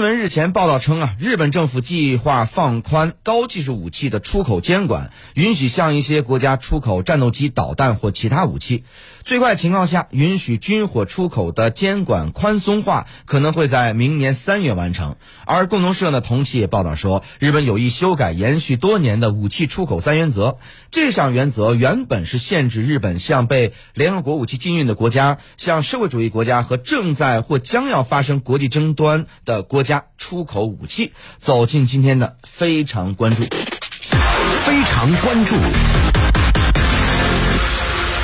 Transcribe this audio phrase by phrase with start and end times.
[0.00, 8.84] 新闻日前报道称啊，日本政府计划放宽高技术武器的出口监管，允许向一些国家出口战斗机、导弹或其他武器。
[9.24, 15.16] 最快情况下，允许军火出口的监管宽松化可能会在明年三月完成。
[15.44, 20.56] 而共同社呢，同期也报道说，日本有意修改延续多年的武器出口三原则。
[20.90, 29.89] 这项原则原本是限制日本向被联合国武器禁运的国家、向社会主义国家和正在或将要发生国际争端的国家。
[29.90, 33.42] 家出口武器，走进今天的非常关注。
[34.64, 35.56] 非常关注。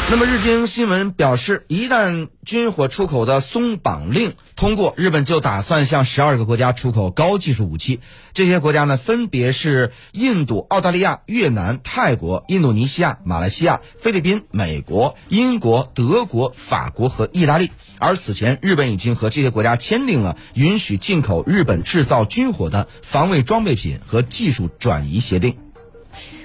[0.09, 7.99] 那么，日经新闻表示，一旦军火出口的松绑令通过，日本就打算向十二个国家出口高技术武器。
[8.33, 17.73] 这些国家呢，分别是印度、澳大利亚、越南、泰国、印度尼西亚、马来西亚、菲律宾、美国、英国、德国、法国和意大利。
[17.99, 25.66] 而此前，日本已经和这些国家签订了允许进口日本制造军火的防卫装备品和技术转移协定。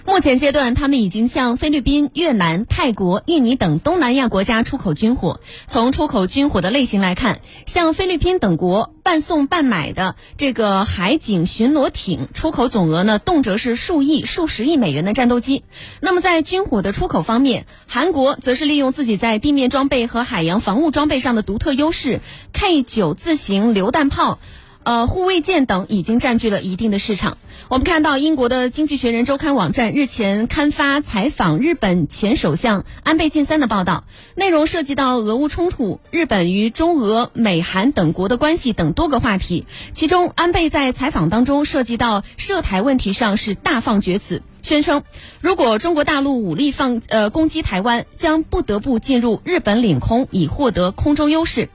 [0.04, 5.40] 目前阶段，他们已经向菲律宾、越南、泰国、印尼等东南亚国家出口军火。
[5.68, 15.64] 从出口军火的类型来看，向菲律宾等国半送半买的这个海警巡逻艇，出口总额呢，动辄是数亿、数十亿美元的战斗机。
[16.00, 22.22] 那么在军火的出口方面，韩国则是利用自己在地面装备和海洋防务装备上的独特优势
[22.54, 24.40] ，K 九自行榴弹炮。
[24.84, 27.38] 呃，护卫舰等已经占据了一定的市场。
[27.68, 34.04] 我们看到英国的《经济学人》周刊网站日前刊发采访日本前首相安倍晋三的报道，
[34.36, 39.66] 内容涉及到俄乌冲突、日本与中俄、美韩等国的关系等多个话题。
[39.94, 44.42] 其中，安倍在采访当中涉及到涉台问题上是大放厥词。
[44.62, 45.04] 宣称，
[45.40, 51.70] 如果中国大陆武力放呃攻击台湾，将不得不进入日本领空以获得空中优势。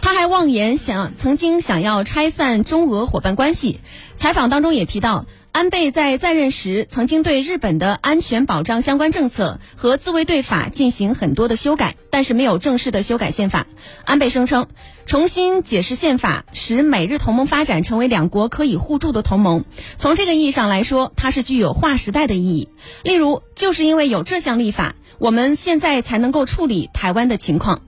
[0.00, 3.80] 他还妄言想曾经想要拆散中俄伙伴关系。
[4.14, 5.26] 采访当中也提到。
[5.52, 13.66] 安倍在在任时曾经对日本的安全保障相关政策和自卫队法进行很多的修改，但是没有正式的修改宪法。
[14.04, 14.66] 安倍声称，
[15.04, 19.66] 重新解释宪法，使美日同盟发展成为两国可以互助的同盟。
[19.96, 22.70] 从这个意义上来说，它是具有划时代的意义。
[23.04, 27.82] 例如，就是因为有这项立法，我们现在才能够处理台湾的情况。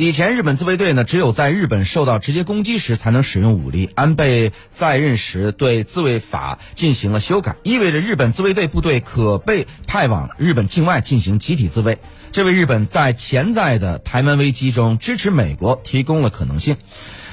[0.00, 3.90] 以前日本自卫队呢，只有在日本受到直接攻击时才能使用武力。
[3.96, 11.98] 安倍在任时对自卫法进行了修改，意味着日本自卫队部队可被派往日本境外进行集体自卫，
[12.30, 16.76] 这为日本在潜在的台湾危机中支持美国提供了可能性。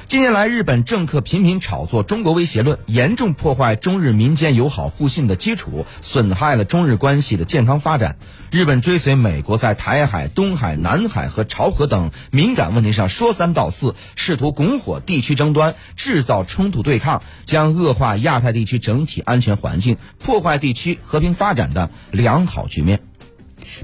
[0.08, 8.18] 近年来，日本政客频频炒作中国威胁论，严重破坏中日民间友好互信的基础，损害了中日关系的健康发展。
[8.52, 23.05] 日本追随美国在台海、东海、南海和朝核等敏感问题上说三道四，试图拱火地区争端，制造冲突对抗，将恶化亚太地区整体安全环境，破坏地区和平发展的良好局面。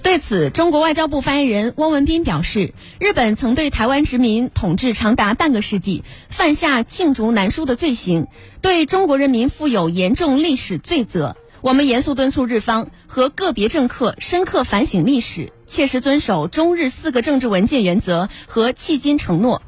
[0.04, 8.28] 对此，中国外交部发言人汪文斌表示，日本曾对台湾殖民统治长达半个世纪，犯下罄竹难书的罪行，
[8.62, 11.36] 对中国人民负有严重历史罪责。
[11.62, 19.62] 我们严肃敦促日方和个别政客深刻反省历史，切实遵守中日四个政治文件原则和迄今承诺，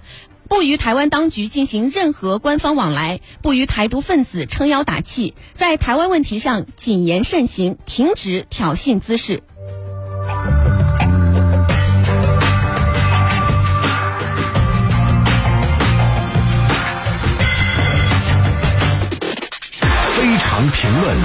[0.49, 9.43] 不与台湾当局进行任何官方往来，不与台独分子撑腰打气，在台湾问题上谨言慎行，停止挑衅滋事。
[20.23, 21.17] 非常评论。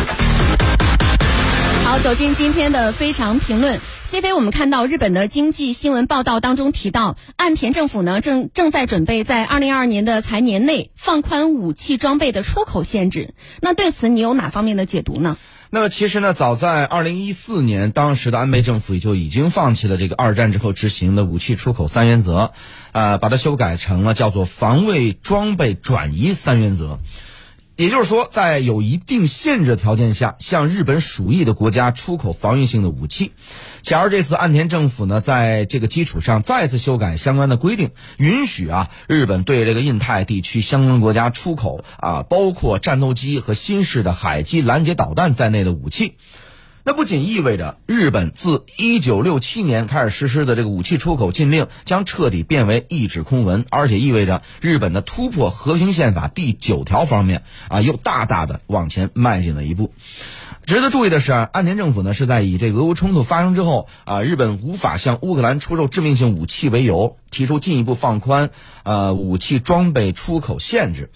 [1.85, 3.79] 好，走进今天的非常评论。
[4.03, 13.35] 西非，我们看到日本的经济新闻报道当中提到，岸田政府呢正正在准备在二零二二年的财年内放宽武器装备的出口限制。
[13.61, 15.37] 那对此你有哪方面的解读呢？
[15.71, 22.53] 那么其实呢，早在二零一四年，当时的安倍政府也就已经放弃了这个二战之后执行的武器出口三原则，
[22.91, 26.99] 呃，把它修改成了叫做防卫装备转移三原则。
[27.79, 33.31] 也就是说，在有一定限制条件下，向日本鼠疫的国家出口防御性的武器。
[33.83, 46.17] 假如这次岸田政府呢，在这个基础上再次修改相关的规定，允许啊日本对这个印太地区相关国家出口啊，包括战斗机和新式的海基拦截导弹在内的武器。
[46.89, 59.93] 那不仅意味着日本自一九六七年开始实施的这个武器出口禁令将彻底变为一纸空文，而且意味着日本的突破和平宪法第九条方面啊，又大大的往前迈进了一步。
[60.65, 68.49] 值得注意的是，岸田政府呢是在以这俄乌冲突发生之后啊，日本无法向乌克兰出售致命性武器为由，提出进一步放宽
[68.83, 71.11] 呃武器装备出口限制。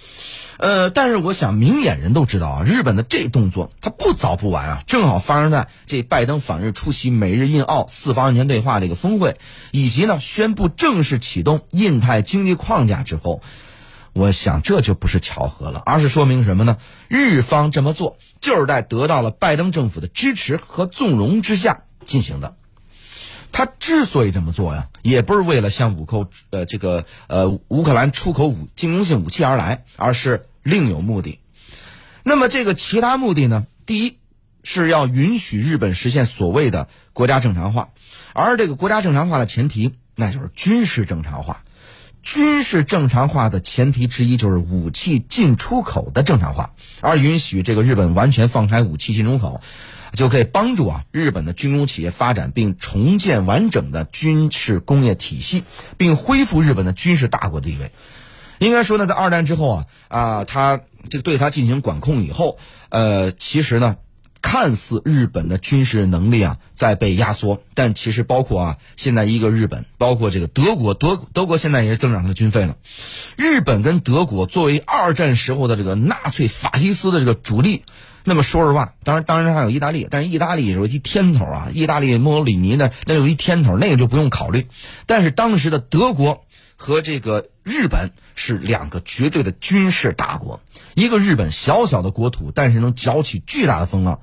[0.63, 9.39] 呃，但是我想明眼人都知道啊，日本的这动作它不早不晚啊，正好发生在这拜登访日出席美日印澳四方安全对话这个峰会，
[9.73, 13.43] 以及呢宣布正式启动印太经济框架之后。
[14.13, 16.77] 我想这就不是巧合了，而是说明什么呢？
[17.09, 22.55] 日方这么做就是在得到了拜登政府的支持和纵容之下进行的。
[23.51, 31.41] 他之所以这么做呀，也不是为了向五口呃这个呃乌克兰出口武进攻性武器而来，而是另有目的。
[32.23, 33.67] 那么这个其他目的呢？
[33.85, 34.19] 第一
[34.63, 37.89] 是要允许日本实现所谓的国家正常化，
[38.33, 41.65] 而这个国家正常化的前提，那就是军事正常化。
[42.23, 49.61] 军事正常化的前提之一就是武器进出口的正常化，而允许这个日本完全放开武器进出口，
[50.13, 55.65] 就可以帮助啊日本的军工企业发展并重建完整的军事工业体系，
[55.97, 57.91] 并恢复日本的军事大国地位。
[58.67, 63.97] 应该说呢，在二战之后啊啊，他这个对他进行管控以后，呃，其实呢。
[64.45, 72.75] 看似日本的军事能力啊在被压缩，但其实包括啊现在一个日本，包括这个德国，德德国现在也是增长它的军费了。
[73.37, 77.85] 日本跟德国作为二战时候的这个纳粹法西斯的这个主力，
[78.25, 84.67] 那么说实话，当然当然还有意大利，但是意大利有一天头啊，意大利墨索里尼呢那有一天头，那个就不用考虑。
[85.07, 86.45] 但是当时的德国。
[86.75, 90.61] 和这个日本是两个绝对的军事大国，
[90.95, 94.21] 一个日本小小的国土，但是能搅起巨大的风浪，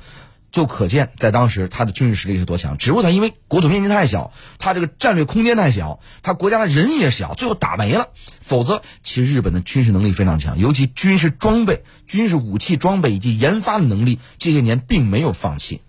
[0.51, 2.77] 就可见在当时它的军事实力是多强。
[2.77, 8.09] 只不过它因为国土面积太小，它这个战略空间太小，它国家的人也小，最后打没了。
[8.41, 15.81] 否则，其实日本的军事能力非常强，尤其军事装备、军事武器装备以及研发的能力，这些年并没有放弃。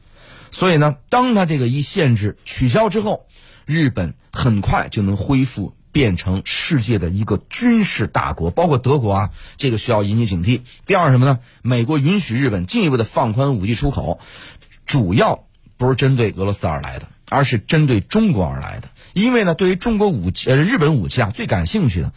[0.50, 3.26] 所以呢，当它这个一限制取消之后，
[3.64, 5.74] 日本很快就能恢复。
[5.92, 10.62] 变成世界的一个军事大国，包括德国啊，这个需要引起警惕。
[10.86, 11.40] 第二什么呢？
[11.62, 14.20] 美国允许日本进一步的放宽武器出口，
[14.86, 15.46] 主要
[15.76, 18.88] 不是针对俄罗斯而来的，而是针对中国而来的。
[19.12, 22.12] 因为呢，对于中国武器呃日本武器啊最感兴趣的，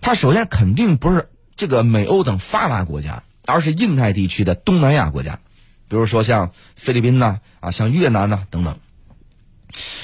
[0.00, 5.40] 它首先肯定不是这个美欧等发达国家，而是印太地区的东南亚国家，
[5.88, 8.78] 比如说像菲律宾呐啊，像越南呐等等。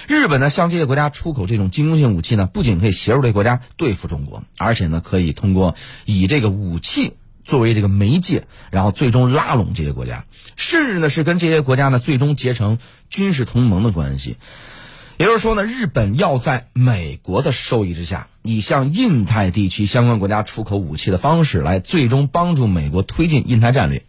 [0.09, 7.15] 日本呢，向这些国家出口这种进攻性武器呢，不仅可以协助这国家对付中国，而且呢，可以通过以这个武器
[7.45, 10.25] 作为这个媒介，然后最终拉拢这些国家，
[10.57, 12.79] 甚至呢，是跟这些国家呢，最终结成
[13.09, 14.37] 军事同盟的关系。
[15.23, 24.05] 也就是说呢，日本要在美国的授意之下，以向印太地区相关国家出口武器的方式来最终帮助美国推进印太战略。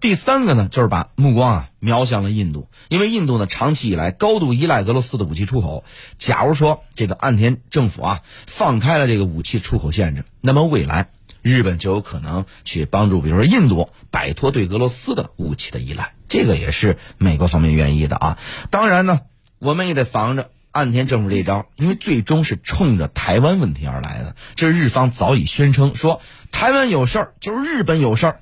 [0.00, 5.84] 第三个呢，就是把目光啊瞄向了印度，因为印度呢长期以来高度依赖俄罗斯的武器出口。
[6.16, 11.10] 假如说这个岸田政府啊放开了这个武器出口限制，那么未来
[11.42, 16.14] 日本就有可能去帮助，比如说印度摆脱对俄罗斯的武器的依赖。
[16.26, 18.38] 这个也是美国方面愿意的啊。
[18.70, 19.20] 当然呢，
[19.64, 20.50] 我们也得防着。
[20.70, 24.34] 岸田政府这一招，因为最终是冲着台湾问题而来的。
[24.56, 26.20] 这日方早已宣称说，
[26.50, 28.40] 台湾有事儿就是日本有事儿。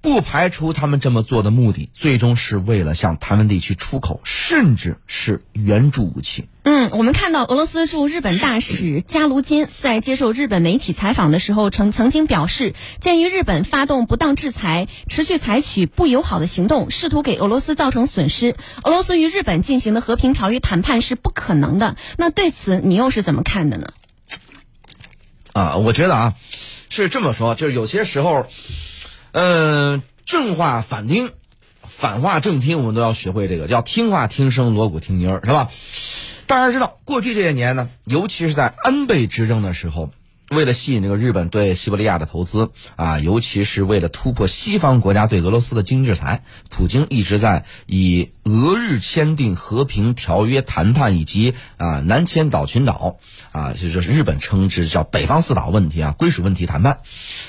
[0.00, 6.48] 不排除他们这么做的目的，最终是为了向台湾地区出口，甚至是援助武器。
[6.96, 18.54] 我们看到俄罗斯驻日本大使加卢金在接受日本媒体采访的时候，曾曾经表示，鉴于日本发动不当制裁，持续采取不友好的行动，试图给俄罗斯造成损失，
[18.84, 21.96] 俄罗斯与日本进行的和平条约谈判是不可能的。
[22.16, 23.88] 那对此你又是怎么看的呢？
[25.52, 26.34] 啊，我觉得啊，
[26.88, 28.46] 是这么说，就是有些时候。
[29.32, 31.32] 嗯，正话反听，
[31.82, 35.70] 反话正听，我们都要学会这个叫听话听声，锣鼓听音儿，是吧？
[36.46, 40.10] 大家知道，过去这些年呢，尤其是在安倍执政的时候，
[40.50, 53.18] 为了吸引这个日本对西伯利亚的投资啊，尤其是为了突破西方国家对俄罗斯的经济制裁，普京一直在以俄日签订和平条约谈判以及啊南千岛群岛
[53.52, 57.00] 啊，就是日本称之叫北方四岛问题啊归属问题谈判，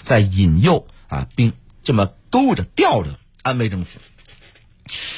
[0.02, 1.54] 在引诱啊并。
[1.84, 3.10] 这么勾着吊着
[3.44, 4.00] 安倍政府，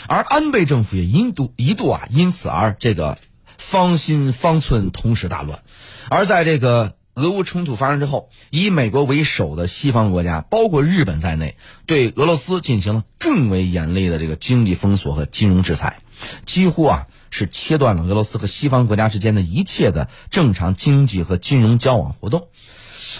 [0.06, 3.18] 而安倍政府也一度一度啊，因此而这个
[3.68, 5.60] 方心方寸同时大乱。
[6.10, 16.00] 而在这个俄乌冲突发生之后，以美国为首的西方国家，包括日本在内，对俄罗斯进行了更为严厉的这个经济封锁和金融制裁，
[16.46, 22.48] 几乎啊是切断了俄罗斯和西方国家之间的一切的正常经济和金融交往活动。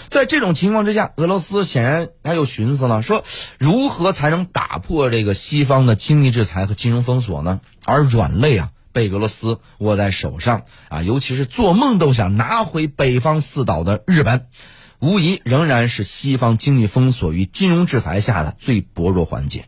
[0.08, 3.24] 在这种情况之下，俄罗斯显然他又寻思了，说
[3.58, 7.60] 如何才能打破这个西方的经济制裁和金融封锁呢？
[7.84, 14.48] 而软肋啊被俄罗斯握在手上啊，尤其是做梦都想拿回北方四岛的日本，
[14.98, 19.66] 无疑仍然是西方经济封锁与金融制裁下的最薄弱环节，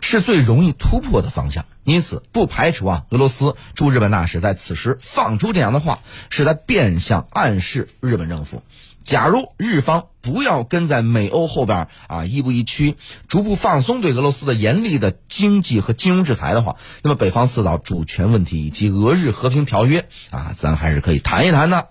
[0.00, 1.64] 是最容易突破的方向。
[1.84, 8.64] 因此，不排除啊，俄罗斯驻日本大使在此时放出这样的话，是在变相暗示日本政府：
[9.06, 12.96] 假如日方不要跟在美欧后边啊，亦步亦趋，
[13.28, 21.88] 逐步放松对俄罗斯的严厉的经济和金融制裁的话，那么北方四岛主权问题以及俄日和平条约啊，咱还是可以谈一谈的。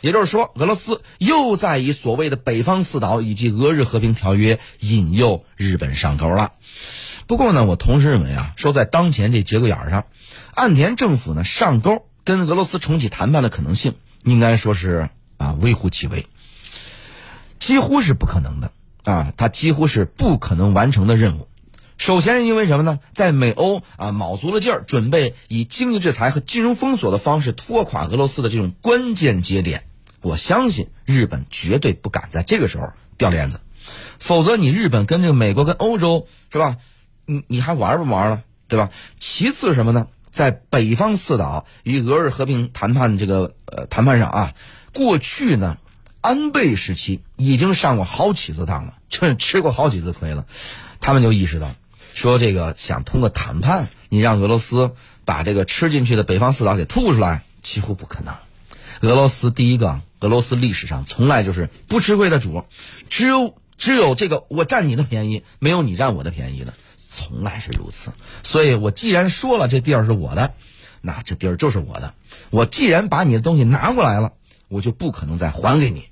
[0.00, 6.52] 也就是说，俄罗斯又在以所谓的北方四岛以及俄日和平条约引诱日本上钩了。
[7.26, 10.04] 不过呢，我同时认为啊，说在当前这节骨眼上，
[10.54, 13.94] 岸田政府呢上钩跟俄罗斯重启谈判的可能性，
[14.24, 15.08] 应该说是
[15.38, 16.26] 啊微乎其微，
[17.58, 18.72] 几乎是不可能的
[19.04, 21.48] 啊，它几乎是不可能完成的任务。
[21.98, 22.98] 首先是因为什么呢？
[23.14, 29.84] 在美欧啊卯足了劲儿，准备以经济制裁和金融封锁的方式拖垮俄罗斯的这种关键节点，
[30.20, 33.60] 我相信日本绝对不敢在这个时候掉链子，
[34.18, 36.76] 否则你日本跟这个美国跟欧洲是吧？
[37.24, 38.90] 你你还玩不玩了，对吧？
[39.18, 40.06] 其次什么呢？
[40.30, 44.54] 在北方四岛与俄日和平谈判这个呃谈判上啊，
[44.92, 45.78] 过去呢，
[46.26, 50.44] 安倍时期已经上过好几次当了，就是吃过好几次亏了，
[51.00, 51.72] 他们就意识到。
[52.14, 54.90] 说这个想通过谈判，你让俄罗斯
[55.24, 58.34] 把这个吃进去的北方四岛给吐出来，几乎不可能。
[59.02, 62.64] 俄罗斯第一个，俄罗斯历史上从来就是不吃亏的主，
[63.08, 66.74] 只有只有这个我占你的便宜，没有你占我的便宜的，
[67.08, 68.10] 从来是如此。
[68.42, 70.54] 所以我既然说了这地儿是我的，
[71.02, 72.14] 那这地儿就是我的。
[72.50, 74.32] 我既然把你的东西拿过来了，
[74.66, 76.08] 我就不可能再还给你。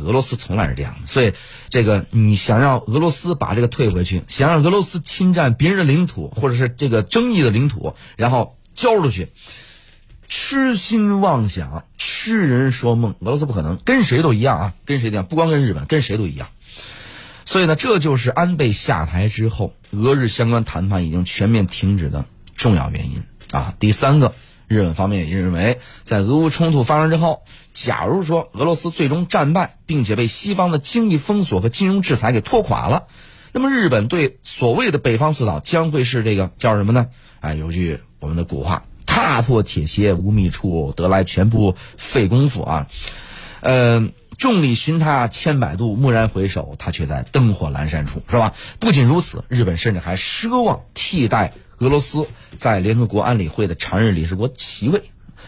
[0.00, 1.32] 俄罗斯从来是这样的，所以
[1.68, 9.28] 这个你想让俄罗斯把这个退回去，想让俄罗斯侵占别人的领土或者是这个争议的领土，然后交出去，
[10.28, 13.14] 痴心妄想，痴人说梦。
[13.20, 16.48] 俄罗斯不可能，跟谁都一样啊，跟谁一样，不光跟日本，跟谁都一样。
[17.44, 22.24] 所以呢，这就是安倍下台之后，俄日相关谈判已经全面停止的
[22.56, 23.74] 重要原因啊。
[23.78, 24.34] 第三个。
[24.70, 27.42] 日本方面也认为，在俄乌冲突发生之后，
[27.74, 33.08] 假如说俄罗斯最终战败，并且被西方的经济封锁和金融制裁给拖垮了，
[33.50, 37.08] 那么日本对所谓的北方四岛将会是这个叫什么呢？
[37.40, 42.86] 哎，有句我们的古话：“踏破铁鞋无觅处，得来全不费功夫啊。”
[43.62, 44.08] 呃，
[44.38, 48.54] 众里寻他千百度，蓦然回首，他却在灯火阑珊处，是吧？
[48.78, 51.54] 不仅如此，日本甚至还奢望替代。
[51.80, 55.02] 俄罗斯在联合国安理会的常任理事国席位，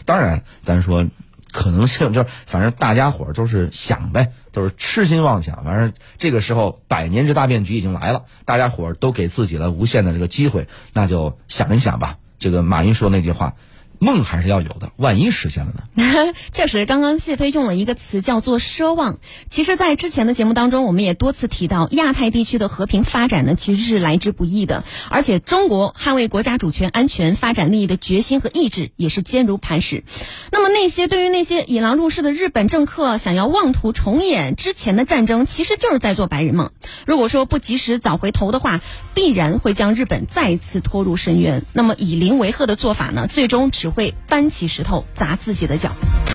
[0.05, 1.07] 当然，咱说
[1.53, 5.63] 可能性就是，反正大家伙儿都是想呗，都是痴心妄想。
[5.63, 12.19] 反正这个时候，百年之大变局已经来了，大家伙儿都给自己了无限的这个机会，那就想一想吧。
[12.39, 13.55] 这个马云说那句话。
[14.03, 16.35] 梦还是要有的，万一实现了呢？
[16.51, 19.21] 确实，刚刚谢飞用了一个词叫做奢望。
[19.49, 24.83] 其实，在之前的节目当中，我们也多次提到，亚太地区的和平发展呢，其实是来之不易的。
[25.09, 30.03] 而且，中国捍卫国家主权、安全、发展利益的决心和意志也是坚如磐石。
[30.51, 36.73] 那么，那些对于那些引狼入室的日本政客，想要妄图重演之前的战争，其实就是在做白日梦。
[37.07, 38.81] 如果说不及时早回头的话，
[39.15, 41.65] 必然会将日本再次拖入深渊。
[41.73, 43.92] 那么，以邻为壑的做法呢，最终只。
[43.93, 45.91] 会搬起石头砸自己的脚。